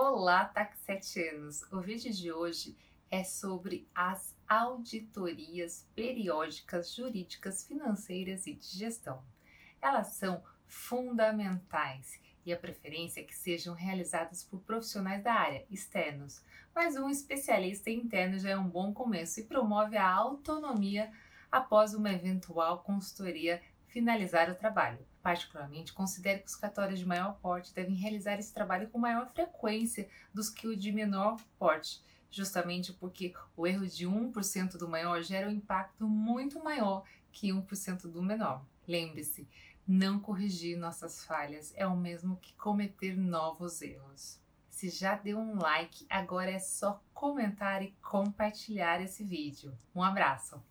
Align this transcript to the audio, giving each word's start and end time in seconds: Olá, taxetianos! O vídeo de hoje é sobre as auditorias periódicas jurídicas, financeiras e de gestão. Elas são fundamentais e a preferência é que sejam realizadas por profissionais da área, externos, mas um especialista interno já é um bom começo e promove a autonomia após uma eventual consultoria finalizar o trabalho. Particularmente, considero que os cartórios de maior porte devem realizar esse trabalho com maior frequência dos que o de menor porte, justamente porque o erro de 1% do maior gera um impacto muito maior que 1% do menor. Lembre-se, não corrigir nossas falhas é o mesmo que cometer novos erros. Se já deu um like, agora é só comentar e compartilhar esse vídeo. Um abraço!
Olá, 0.00 0.44
taxetianos! 0.44 1.64
O 1.72 1.80
vídeo 1.80 2.12
de 2.12 2.30
hoje 2.30 2.78
é 3.10 3.24
sobre 3.24 3.84
as 3.92 4.32
auditorias 4.48 5.88
periódicas 5.92 6.94
jurídicas, 6.94 7.66
financeiras 7.66 8.46
e 8.46 8.54
de 8.54 8.64
gestão. 8.64 9.20
Elas 9.82 10.12
são 10.12 10.40
fundamentais 10.68 12.16
e 12.46 12.52
a 12.52 12.56
preferência 12.56 13.22
é 13.22 13.24
que 13.24 13.34
sejam 13.34 13.74
realizadas 13.74 14.44
por 14.44 14.60
profissionais 14.60 15.20
da 15.20 15.32
área, 15.32 15.66
externos, 15.68 16.44
mas 16.72 16.94
um 16.94 17.10
especialista 17.10 17.90
interno 17.90 18.38
já 18.38 18.50
é 18.50 18.56
um 18.56 18.68
bom 18.68 18.94
começo 18.94 19.40
e 19.40 19.46
promove 19.46 19.96
a 19.96 20.08
autonomia 20.08 21.10
após 21.50 21.92
uma 21.92 22.12
eventual 22.12 22.84
consultoria 22.84 23.60
finalizar 23.88 24.50
o 24.50 24.54
trabalho. 24.54 24.98
Particularmente, 25.22 25.92
considero 25.92 26.40
que 26.40 26.48
os 26.48 26.56
cartórios 26.56 26.98
de 26.98 27.06
maior 27.06 27.38
porte 27.40 27.74
devem 27.74 27.94
realizar 27.94 28.38
esse 28.38 28.52
trabalho 28.52 28.88
com 28.88 28.98
maior 28.98 29.28
frequência 29.28 30.08
dos 30.32 30.48
que 30.48 30.66
o 30.66 30.76
de 30.76 30.92
menor 30.92 31.40
porte, 31.58 32.02
justamente 32.30 32.92
porque 32.92 33.34
o 33.56 33.66
erro 33.66 33.86
de 33.86 34.06
1% 34.06 34.76
do 34.76 34.88
maior 34.88 35.22
gera 35.22 35.48
um 35.48 35.52
impacto 35.52 36.06
muito 36.06 36.62
maior 36.62 37.04
que 37.32 37.48
1% 37.48 38.02
do 38.02 38.22
menor. 38.22 38.64
Lembre-se, 38.86 39.48
não 39.86 40.20
corrigir 40.20 40.78
nossas 40.78 41.24
falhas 41.24 41.72
é 41.76 41.86
o 41.86 41.96
mesmo 41.96 42.36
que 42.36 42.54
cometer 42.54 43.16
novos 43.16 43.80
erros. 43.82 44.40
Se 44.68 44.90
já 44.90 45.16
deu 45.16 45.38
um 45.38 45.58
like, 45.58 46.06
agora 46.08 46.50
é 46.50 46.58
só 46.58 47.02
comentar 47.12 47.82
e 47.82 47.90
compartilhar 48.02 49.00
esse 49.00 49.24
vídeo. 49.24 49.76
Um 49.94 50.02
abraço! 50.02 50.62